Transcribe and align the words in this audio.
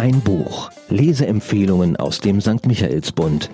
Ein 0.00 0.22
Buch. 0.22 0.70
Leseempfehlungen 0.88 1.96
aus 1.96 2.20
dem 2.20 2.40
St. 2.40 2.64
Michaelsbund. 2.64 3.50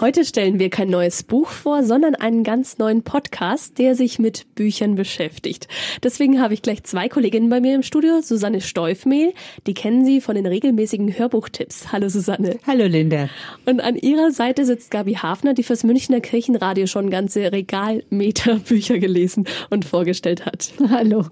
Heute 0.00 0.24
stellen 0.24 0.58
wir 0.58 0.68
kein 0.68 0.88
neues 0.88 1.22
Buch 1.22 1.48
vor, 1.48 1.84
sondern 1.84 2.14
einen 2.14 2.42
ganz 2.42 2.78
neuen 2.78 3.02
Podcast, 3.04 3.78
der 3.78 3.94
sich 3.94 4.18
mit 4.18 4.46
Büchern 4.56 4.96
beschäftigt. 4.96 5.68
Deswegen 6.02 6.40
habe 6.40 6.54
ich 6.54 6.62
gleich 6.62 6.82
zwei 6.82 7.08
Kolleginnen 7.08 7.50
bei 7.50 7.60
mir 7.60 7.74
im 7.74 7.84
Studio. 7.84 8.20
Susanne 8.20 8.62
Steufmehl, 8.62 9.34
die 9.68 9.74
kennen 9.74 10.04
Sie 10.04 10.20
von 10.20 10.34
den 10.34 10.46
regelmäßigen 10.46 11.16
Hörbuchtipps. 11.16 11.92
Hallo 11.92 12.08
Susanne. 12.08 12.58
Hallo 12.66 12.86
Linda. 12.86 13.28
Und 13.64 13.80
an 13.80 13.94
ihrer 13.94 14.32
Seite 14.32 14.64
sitzt 14.64 14.90
Gabi 14.90 15.14
Hafner, 15.14 15.54
die 15.54 15.62
fürs 15.62 15.84
Münchner 15.84 16.20
Kirchenradio 16.20 16.88
schon 16.88 17.10
ganze 17.10 17.52
Regalmeter 17.52 18.56
Bücher 18.56 18.98
gelesen 18.98 19.46
und 19.70 19.84
vorgestellt 19.84 20.46
hat. 20.46 20.72
Hallo. 20.88 21.26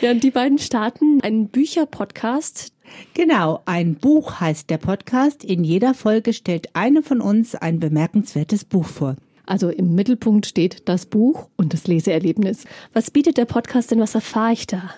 Ja, 0.00 0.10
und 0.10 0.24
die 0.24 0.32
beiden 0.32 0.58
starten 0.58 1.20
einen 1.22 1.48
Bücherpodcast, 1.48 2.72
Genau, 3.14 3.60
ein 3.66 3.94
Buch 3.94 4.40
heißt 4.40 4.70
der 4.70 4.78
Podcast. 4.78 5.44
In 5.44 5.64
jeder 5.64 5.94
Folge 5.94 6.32
stellt 6.32 6.68
eine 6.74 7.02
von 7.02 7.20
uns 7.20 7.54
ein 7.54 7.80
bemerkenswertes 7.80 8.64
Buch 8.64 8.86
vor. 8.86 9.16
Also 9.46 9.68
im 9.68 9.94
Mittelpunkt 9.94 10.46
steht 10.46 10.88
das 10.88 11.06
Buch 11.06 11.48
und 11.56 11.74
das 11.74 11.86
Leseerlebnis. 11.86 12.64
Was 12.92 13.10
bietet 13.10 13.36
der 13.36 13.44
Podcast 13.44 13.90
denn? 13.90 14.00
Was 14.00 14.14
erfahre 14.14 14.52
ich 14.52 14.66
da? 14.66 14.90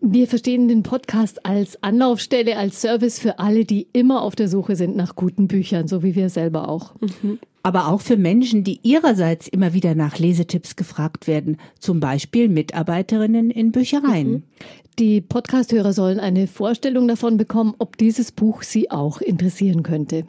Wir 0.00 0.28
verstehen 0.28 0.68
den 0.68 0.84
Podcast 0.84 1.44
als 1.44 1.82
Anlaufstelle, 1.82 2.56
als 2.56 2.80
Service 2.80 3.18
für 3.18 3.40
alle, 3.40 3.64
die 3.64 3.88
immer 3.92 4.22
auf 4.22 4.36
der 4.36 4.48
Suche 4.48 4.76
sind 4.76 4.96
nach 4.96 5.16
guten 5.16 5.48
Büchern, 5.48 5.88
so 5.88 6.02
wie 6.02 6.14
wir 6.14 6.30
selber 6.30 6.68
auch. 6.68 6.94
Mhm. 7.00 7.40
Aber 7.64 7.88
auch 7.88 8.00
für 8.00 8.16
Menschen, 8.16 8.62
die 8.62 8.78
ihrerseits 8.84 9.48
immer 9.48 9.74
wieder 9.74 9.96
nach 9.96 10.18
Lesetipps 10.18 10.76
gefragt 10.76 11.26
werden, 11.26 11.56
zum 11.80 11.98
Beispiel 11.98 12.48
Mitarbeiterinnen 12.48 13.50
in 13.50 13.72
Büchereien. 13.72 14.30
Mhm. 14.30 14.42
Die 14.98 15.20
Podcasthörer 15.20 15.92
sollen 15.92 16.18
eine 16.18 16.48
Vorstellung 16.48 17.06
davon 17.06 17.36
bekommen, 17.36 17.74
ob 17.78 17.96
dieses 17.96 18.32
Buch 18.32 18.64
sie 18.64 18.90
auch 18.90 19.20
interessieren 19.20 19.84
könnte. 19.84 20.26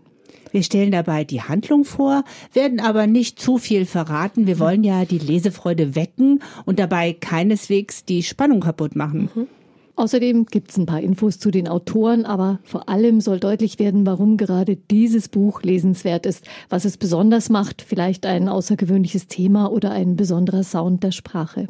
Wir 0.51 0.61
stellen 0.61 0.91
dabei 0.91 1.23
die 1.23 1.41
Handlung 1.41 1.85
vor, 1.85 2.23
werden 2.53 2.79
aber 2.79 3.07
nicht 3.07 3.39
zu 3.39 3.57
viel 3.57 3.87
verraten. 3.87 4.45
Wir 4.45 4.59
wollen 4.59 4.83
ja 4.83 5.05
die 5.05 5.17
Lesefreude 5.17 5.95
wecken 5.95 6.43
und 6.65 6.77
dabei 6.77 7.13
keineswegs 7.13 8.05
die 8.05 8.21
Spannung 8.21 8.59
kaputt 8.59 8.95
machen. 8.95 9.29
Mhm. 9.33 9.47
Außerdem 9.95 10.45
gibt 10.45 10.69
es 10.69 10.77
ein 10.77 10.85
paar 10.85 11.01
Infos 11.01 11.39
zu 11.39 11.49
den 11.49 11.67
Autoren, 11.67 12.25
aber 12.25 12.59
vor 12.63 12.89
allem 12.89 13.21
soll 13.21 13.39
deutlich 13.39 13.79
werden, 13.79 14.05
warum 14.05 14.37
gerade 14.37 14.75
dieses 14.75 15.29
Buch 15.29 15.63
lesenswert 15.63 16.27
ist, 16.27 16.45
was 16.69 16.85
es 16.85 16.97
besonders 16.97 17.49
macht, 17.49 17.81
vielleicht 17.81 18.27
ein 18.27 18.47
außergewöhnliches 18.47 19.27
Thema 19.27 19.71
oder 19.71 19.91
ein 19.91 20.15
besonderer 20.15 20.63
Sound 20.63 21.03
der 21.03 21.11
Sprache. 21.11 21.69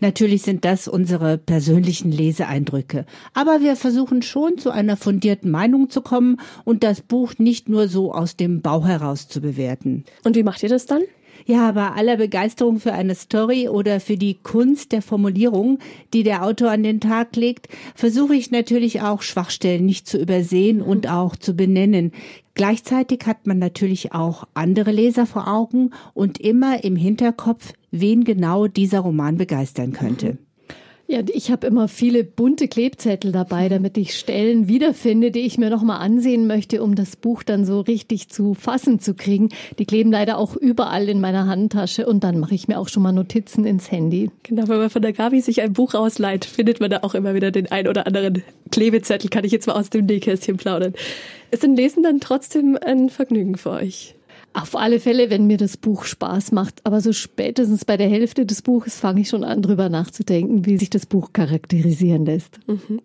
Natürlich 0.00 0.42
sind 0.42 0.64
das 0.64 0.88
unsere 0.88 1.38
persönlichen 1.38 2.10
Leseeindrücke. 2.10 3.06
Aber 3.34 3.60
wir 3.60 3.76
versuchen 3.76 4.22
schon 4.22 4.58
zu 4.58 4.70
einer 4.70 4.96
fundierten 4.96 5.50
Meinung 5.50 5.90
zu 5.90 6.00
kommen 6.00 6.38
und 6.64 6.82
das 6.82 7.00
Buch 7.00 7.34
nicht 7.38 7.68
nur 7.68 7.88
so 7.88 8.12
aus 8.12 8.36
dem 8.36 8.60
Bauch 8.60 8.86
heraus 8.86 9.28
zu 9.28 9.40
bewerten. 9.40 10.04
Und 10.24 10.36
wie 10.36 10.42
macht 10.42 10.62
ihr 10.62 10.68
das 10.68 10.86
dann? 10.86 11.02
Ja, 11.44 11.70
bei 11.72 11.90
aller 11.90 12.16
Begeisterung 12.16 12.80
für 12.80 12.92
eine 12.92 13.14
Story 13.14 13.68
oder 13.68 14.00
für 14.00 14.16
die 14.16 14.34
Kunst 14.34 14.90
der 14.92 15.02
Formulierung, 15.02 15.78
die 16.12 16.24
der 16.24 16.42
Autor 16.44 16.70
an 16.70 16.82
den 16.82 17.00
Tag 17.00 17.36
legt, 17.36 17.68
versuche 17.94 18.34
ich 18.34 18.50
natürlich 18.50 19.02
auch 19.02 19.22
Schwachstellen 19.22 19.86
nicht 19.86 20.08
zu 20.08 20.18
übersehen 20.18 20.82
und 20.82 21.08
auch 21.08 21.36
zu 21.36 21.54
benennen. 21.54 22.12
Gleichzeitig 22.54 23.26
hat 23.26 23.46
man 23.46 23.58
natürlich 23.58 24.12
auch 24.12 24.44
andere 24.54 24.90
Leser 24.90 25.26
vor 25.26 25.46
Augen 25.46 25.90
und 26.14 26.40
immer 26.40 26.82
im 26.82 26.96
Hinterkopf, 26.96 27.74
wen 28.00 28.24
genau 28.24 28.66
dieser 28.66 29.00
Roman 29.00 29.36
begeistern 29.36 29.92
könnte. 29.92 30.38
Ja, 31.08 31.20
ich 31.32 31.52
habe 31.52 31.68
immer 31.68 31.86
viele 31.86 32.24
bunte 32.24 32.66
Klebzettel 32.66 33.30
dabei, 33.30 33.68
damit 33.68 33.96
ich 33.96 34.18
Stellen 34.18 34.66
wiederfinde, 34.66 35.30
die 35.30 35.40
ich 35.40 35.56
mir 35.56 35.70
nochmal 35.70 36.00
ansehen 36.00 36.48
möchte, 36.48 36.82
um 36.82 36.96
das 36.96 37.14
Buch 37.14 37.44
dann 37.44 37.64
so 37.64 37.78
richtig 37.80 38.28
zu 38.28 38.54
fassen 38.54 38.98
zu 38.98 39.14
kriegen. 39.14 39.50
Die 39.78 39.84
kleben 39.84 40.10
leider 40.10 40.36
auch 40.36 40.56
überall 40.56 41.08
in 41.08 41.20
meiner 41.20 41.46
Handtasche 41.46 42.06
und 42.06 42.24
dann 42.24 42.40
mache 42.40 42.56
ich 42.56 42.66
mir 42.66 42.80
auch 42.80 42.88
schon 42.88 43.04
mal 43.04 43.12
Notizen 43.12 43.64
ins 43.64 43.92
Handy. 43.92 44.32
Genau, 44.42 44.66
wenn 44.66 44.78
man 44.78 44.90
von 44.90 45.02
der 45.02 45.12
Gabi 45.12 45.40
sich 45.40 45.62
ein 45.62 45.74
Buch 45.74 45.94
ausleiht, 45.94 46.44
findet 46.44 46.80
man 46.80 46.90
da 46.90 46.98
auch 47.02 47.14
immer 47.14 47.34
wieder 47.34 47.52
den 47.52 47.70
ein 47.70 47.86
oder 47.86 48.08
anderen 48.08 48.42
Klebezettel, 48.72 49.30
kann 49.30 49.44
ich 49.44 49.52
jetzt 49.52 49.68
mal 49.68 49.74
aus 49.74 49.90
dem 49.90 50.06
Nähkästchen 50.06 50.56
plaudern. 50.56 50.94
Ist 51.52 51.62
denn 51.62 51.76
Lesen 51.76 52.02
dann 52.02 52.18
trotzdem 52.18 52.76
ein 52.84 53.10
Vergnügen 53.10 53.56
für 53.56 53.70
euch? 53.70 54.16
Auf 54.56 54.74
alle 54.74 55.00
Fälle, 55.00 55.28
wenn 55.28 55.46
mir 55.46 55.58
das 55.58 55.76
Buch 55.76 56.04
Spaß 56.04 56.52
macht. 56.52 56.80
Aber 56.84 57.02
so 57.02 57.12
spätestens 57.12 57.84
bei 57.84 57.98
der 57.98 58.08
Hälfte 58.08 58.46
des 58.46 58.62
Buches 58.62 58.98
fange 58.98 59.20
ich 59.20 59.28
schon 59.28 59.44
an, 59.44 59.60
drüber 59.60 59.90
nachzudenken, 59.90 60.64
wie 60.64 60.78
sich 60.78 60.88
das 60.88 61.04
Buch 61.04 61.34
charakterisieren 61.34 62.24
lässt. 62.24 62.58
Mhm. 62.66 63.02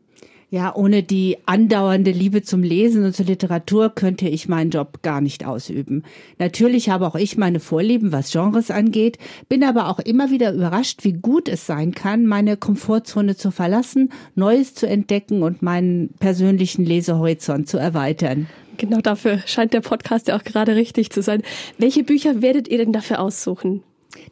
Ja, 0.50 0.74
ohne 0.76 1.04
die 1.04 1.38
andauernde 1.46 2.12
Liebe 2.12 2.42
zum 2.42 2.64
Lesen 2.64 3.04
und 3.04 3.16
zur 3.16 3.26
Literatur 3.26 3.90
könnte 3.90 4.30
ich 4.30 4.48
meinen 4.48 4.70
Job 4.70 5.02
gar 5.02 5.20
nicht 5.20 5.46
ausüben. 5.46 6.04
Natürlich 6.40 6.90
habe 6.90 7.08
auch 7.08 7.16
ich 7.16 7.38
meine 7.38 7.60
Vorlieben, 7.60 8.14
was 8.14 8.32
Genres 8.32 8.72
angeht, 8.72 9.18
bin 9.50 9.64
aber 9.64 9.90
auch 9.90 10.00
immer 10.00 10.30
wieder 10.30 10.54
überrascht, 10.54 11.04
wie 11.04 11.14
gut 11.14 11.50
es 11.50 11.66
sein 11.66 11.94
kann, 11.94 12.26
meine 12.26 12.56
Komfortzone 12.56 13.36
zu 13.36 13.52
verlassen, 13.52 14.10
Neues 14.36 14.74
zu 14.74 14.88
entdecken 14.88 15.44
und 15.44 15.62
meinen 15.62 16.14
persönlichen 16.20 16.86
Lesehorizont 16.86 17.70
zu 17.70 17.78
erweitern. 17.78 18.48
Genau 18.78 19.02
dafür 19.02 19.40
scheint 19.46 19.74
der 19.74 19.82
Podcast 19.82 20.28
ja 20.28 20.38
auch 20.38 20.44
gerade 20.44 20.76
richtig 20.76 21.12
zu 21.12 21.22
sein. 21.22 21.44
Welche 21.78 22.04
Bücher 22.04 22.42
werdet 22.42 22.68
ihr 22.68 22.78
denn 22.78 22.94
dafür 22.94 23.20
aussuchen? 23.20 23.84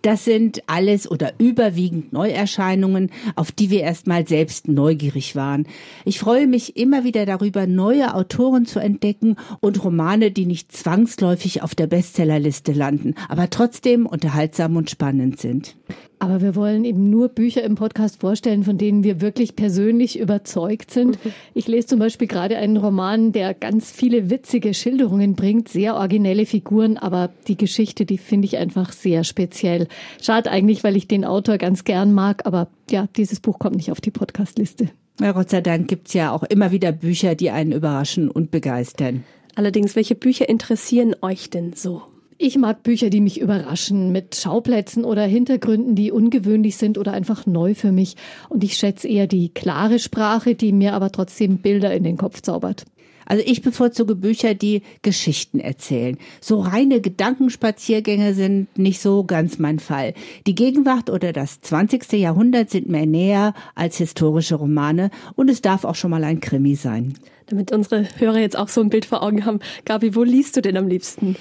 Das 0.01 0.25
sind 0.25 0.61
alles 0.67 1.09
oder 1.09 1.33
überwiegend 1.37 2.11
Neuerscheinungen, 2.11 3.11
auf 3.35 3.51
die 3.51 3.69
wir 3.69 3.81
erstmal 3.81 4.27
selbst 4.27 4.67
neugierig 4.67 5.35
waren. 5.35 5.67
Ich 6.05 6.19
freue 6.19 6.47
mich 6.47 6.75
immer 6.77 7.03
wieder 7.03 7.25
darüber, 7.25 7.67
neue 7.67 8.13
Autoren 8.13 8.65
zu 8.65 8.79
entdecken 8.79 9.35
und 9.61 9.83
Romane, 9.83 10.31
die 10.31 10.45
nicht 10.45 10.71
zwangsläufig 10.71 11.63
auf 11.63 11.75
der 11.75 11.87
Bestsellerliste 11.87 12.73
landen, 12.73 13.15
aber 13.29 13.49
trotzdem 13.49 14.05
unterhaltsam 14.05 14.75
und 14.75 14.89
spannend 14.89 15.39
sind. 15.39 15.75
Aber 16.19 16.41
wir 16.41 16.55
wollen 16.55 16.83
eben 16.83 17.09
nur 17.09 17.29
Bücher 17.29 17.63
im 17.63 17.75
Podcast 17.75 18.19
vorstellen, 18.19 18.63
von 18.63 18.77
denen 18.77 19.05
wir 19.05 19.21
wirklich 19.21 19.55
persönlich 19.55 20.19
überzeugt 20.19 20.91
sind. 20.91 21.23
Mhm. 21.23 21.31
Ich 21.53 21.67
lese 21.67 21.87
zum 21.87 21.99
Beispiel 21.99 22.27
gerade 22.27 22.57
einen 22.57 22.75
Roman, 22.75 23.31
der 23.31 23.53
ganz 23.53 23.89
viele 23.89 24.29
witzige 24.29 24.73
Schilderungen 24.73 25.35
bringt, 25.35 25.69
sehr 25.69 25.95
originelle 25.95 26.45
Figuren, 26.45 26.97
aber 26.97 27.29
die 27.47 27.55
Geschichte, 27.55 28.05
die 28.05 28.17
finde 28.17 28.47
ich 28.47 28.57
einfach 28.57 28.91
sehr 28.91 29.23
speziell. 29.23 29.87
Schade 30.21 30.51
eigentlich, 30.51 30.83
weil 30.83 30.97
ich 30.97 31.07
den 31.07 31.23
Autor 31.23 31.57
ganz 31.57 31.85
gern 31.85 32.11
mag, 32.13 32.45
aber 32.45 32.67
ja, 32.89 33.07
dieses 33.15 33.39
Buch 33.39 33.57
kommt 33.57 33.77
nicht 33.77 33.91
auf 33.91 34.01
die 34.01 34.11
Podcastliste. 34.11 34.89
Ja, 35.21 35.31
Gott 35.31 35.49
sei 35.49 35.61
Dank 35.61 35.87
gibt's 35.87 36.13
ja 36.13 36.31
auch 36.31 36.43
immer 36.43 36.71
wieder 36.71 36.91
Bücher, 36.91 37.35
die 37.35 37.49
einen 37.49 37.71
überraschen 37.71 38.29
und 38.29 38.51
begeistern. 38.51 39.23
Allerdings, 39.55 39.95
welche 39.95 40.15
Bücher 40.15 40.47
interessieren 40.47 41.15
euch 41.21 41.49
denn 41.49 41.73
so? 41.73 42.03
Ich 42.41 42.57
mag 42.57 42.83
Bücher, 42.83 43.09
die 43.09 43.19
mich 43.19 43.41
überraschen, 43.41 44.13
mit 44.13 44.33
Schauplätzen 44.37 45.03
oder 45.03 45.23
Hintergründen, 45.23 45.95
die 45.95 46.09
ungewöhnlich 46.09 46.77
sind 46.77 46.97
oder 46.97 47.11
einfach 47.11 47.45
neu 47.45 47.75
für 47.75 47.91
mich. 47.91 48.15
Und 48.47 48.63
ich 48.63 48.77
schätze 48.77 49.09
eher 49.09 49.27
die 49.27 49.49
klare 49.49 49.99
Sprache, 49.99 50.55
die 50.55 50.71
mir 50.71 50.93
aber 50.93 51.11
trotzdem 51.11 51.57
Bilder 51.57 51.93
in 51.93 52.05
den 52.05 52.15
Kopf 52.15 52.41
zaubert. 52.41 52.85
Also 53.25 53.43
ich 53.45 53.61
bevorzuge 53.61 54.15
Bücher, 54.15 54.53
die 54.53 54.83
Geschichten 55.01 55.59
erzählen. 55.59 56.17
So 56.39 56.61
reine 56.61 57.01
Gedankenspaziergänge 57.01 58.33
sind 58.33 58.69
nicht 58.77 59.01
so 59.01 59.25
ganz 59.25 59.59
mein 59.59 59.79
Fall. 59.79 60.13
Die 60.47 60.55
Gegenwart 60.55 61.09
oder 61.09 61.33
das 61.33 61.59
20. 61.59 62.13
Jahrhundert 62.13 62.69
sind 62.69 62.87
mir 62.87 63.05
näher 63.05 63.53
als 63.75 63.97
historische 63.97 64.55
Romane 64.55 65.11
und 65.35 65.49
es 65.49 65.61
darf 65.61 65.83
auch 65.83 65.95
schon 65.95 66.11
mal 66.11 66.23
ein 66.23 66.39
Krimi 66.39 66.75
sein. 66.75 67.15
Damit 67.47 67.73
unsere 67.73 68.07
Hörer 68.17 68.39
jetzt 68.39 68.57
auch 68.57 68.69
so 68.69 68.79
ein 68.79 68.89
Bild 68.89 69.05
vor 69.05 69.23
Augen 69.23 69.43
haben. 69.43 69.59
Gabi, 69.83 70.15
wo 70.15 70.23
liest 70.23 70.55
du 70.55 70.61
denn 70.61 70.77
am 70.77 70.87
liebsten? 70.87 71.35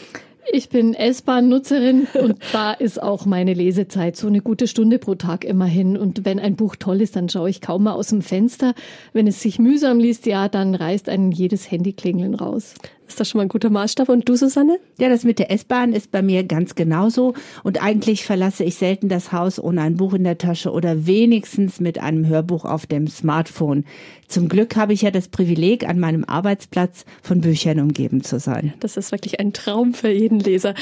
Ich 0.51 0.71
bin 0.71 0.95
S-Bahn-Nutzerin 0.95 2.07
und 2.15 2.39
da 2.53 2.73
ist 2.73 3.03
auch 3.03 3.27
meine 3.27 3.53
Lesezeit 3.53 4.17
so 4.17 4.27
eine 4.29 4.41
gute 4.41 4.67
Stunde 4.67 4.99
pro 4.99 5.15
Tag 5.15 5.45
immerhin. 5.45 5.97
Und 5.99 6.25
wenn 6.25 6.39
ein 6.39 6.57
Buch 6.57 6.77
toll 6.77 7.03
ist, 7.03 7.17
dann 7.17 7.29
schaue 7.29 7.51
ich 7.51 7.61
kaum 7.61 7.85
mal 7.85 7.93
aus 7.93 8.09
dem 8.09 8.23
Fenster. 8.23 8.75
Wenn 9.13 9.27
es 9.27 9.43
sich 9.43 9.59
mühsam 9.59 9.99
liest, 9.99 10.25
ja, 10.27 10.49
dann 10.49 10.75
reißt 10.75 11.11
einen 11.11 11.33
jedes 11.33 11.71
Handyklingeln 11.71 12.35
raus. 12.35 12.75
Ist 13.09 13.19
das 13.19 13.31
schon 13.31 13.39
mal 13.39 13.43
ein 13.43 13.49
guter 13.49 13.71
Maßstab? 13.71 14.09
Und 14.11 14.29
du, 14.29 14.37
Susanne? 14.37 14.79
Ja, 14.99 15.09
das 15.09 15.25
mit 15.25 15.39
der 15.39 15.51
S-Bahn 15.51 15.95
ist 15.95 16.11
bei 16.11 16.21
mir 16.21 16.45
ganz 16.45 16.75
genauso. 16.75 17.33
Und 17.65 17.83
eigentlich 17.83 18.25
verlasse 18.25 18.65
ich 18.65 18.75
selten 18.75 19.09
das 19.09 19.33
Haus 19.33 19.59
ohne 19.59 19.81
ein 19.81 19.97
Buch 19.97 20.13
in 20.13 20.25
der 20.25 20.37
Tasche 20.37 20.71
oder 20.71 21.07
wenigstens 21.07 21.81
mit 21.81 21.99
einem 21.99 22.27
Hörbuch 22.27 22.67
auf 22.67 22.87
dem 22.87 23.09
Smartphone. 23.09 23.85
Zum 24.29 24.49
Glück 24.51 24.77
habe 24.77 24.93
ich 24.93 25.03
ja 25.03 25.11
das 25.11 25.29
Privileg, 25.29 25.89
an 25.89 25.99
meinem 25.99 26.25
Arbeitsplatz 26.25 27.07
von 27.23 27.41
Büchern 27.41 27.81
umgeben 27.81 28.23
zu 28.23 28.39
sein. 28.39 28.75
Das 28.81 28.99
ist 28.99 29.11
wirklich 29.11 29.41
ein 29.41 29.55
Traum 29.55 29.95
für 29.95 30.11
jeden 30.11 30.39
Leser. 30.39 30.75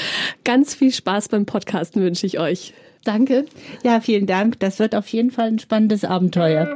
Ganz 0.43 0.75
viel 0.75 0.91
Spaß 0.91 1.29
beim 1.29 1.45
Podcasten 1.45 2.01
wünsche 2.01 2.27
ich 2.27 2.39
euch. 2.39 2.73
Danke. 3.05 3.45
Ja, 3.83 4.01
vielen 4.01 4.25
Dank. 4.25 4.59
Das 4.59 4.79
wird 4.79 4.93
auf 4.93 5.07
jeden 5.07 5.31
Fall 5.31 5.47
ein 5.47 5.59
spannendes 5.59 6.03
Abenteuer. 6.03 6.75